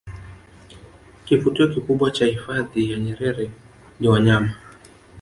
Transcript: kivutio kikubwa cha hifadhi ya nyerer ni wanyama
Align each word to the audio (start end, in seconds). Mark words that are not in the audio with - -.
kivutio 1.25 1.67
kikubwa 1.67 2.11
cha 2.11 2.25
hifadhi 2.25 2.91
ya 2.91 2.99
nyerer 2.99 3.49
ni 3.99 4.07
wanyama 4.07 4.53